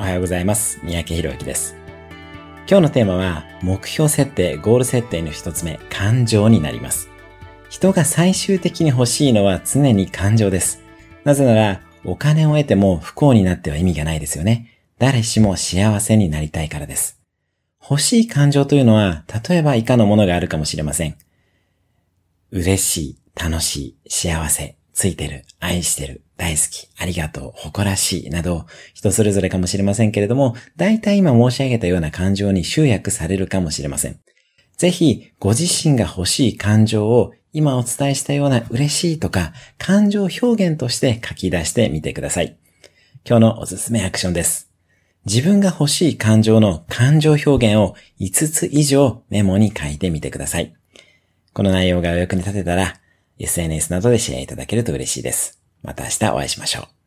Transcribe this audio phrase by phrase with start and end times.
[0.00, 0.80] おはようございます。
[0.82, 1.76] 三宅博之です。
[2.66, 7.10] 今日のテーマは、目標設定、ゴール設定の一つ目、感情になります。
[7.68, 10.82] 人が最終的に欲しいのは常に感情です。
[11.24, 14.80] なぜなら、お金を得ても不幸になっては意味がないですよね。
[14.98, 17.20] 誰しも幸せになりたいからです。
[17.82, 21.16] 欲しい感情というのは、例えば以下のものがあるかもしれません。
[22.50, 34.20] 嬉しい、楽しい、幸せ、ついてる、愛してる、大好き、ありがとう、誇らしい、など、人それぞれかもしれませんけれども、大体今申し上げたような感情に集約されるかもしれません。
[34.76, 42.58] ぜひ、ご自身が欲しい感情を今お伝えしたような嬉しいとか、感情表現として書き出してみてください。
[43.26, 44.70] 今日のおすすめアクションです。
[45.24, 50.74] 自分が欲しい感情の感情表現を5つ以上メモに書いてみてください。
[51.54, 52.99] この内容がお役に立てたら、
[53.40, 55.60] SNS などでシェアいただけると嬉しいです。
[55.82, 56.99] また明日お会いしましょう。